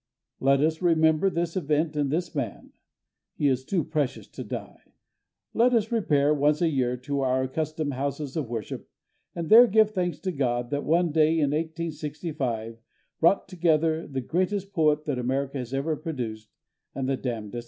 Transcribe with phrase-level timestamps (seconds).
[0.39, 2.71] Let us remember this event and this man;
[3.35, 4.81] he is too precious to die.
[5.53, 8.89] Let us repair, once a year, to our accustomed houses of worship
[9.35, 12.79] and there give thanks to God that one day in 1865
[13.19, 16.49] brought together the greatest poet that America has ever produced
[16.95, 17.59] and the damndest ass.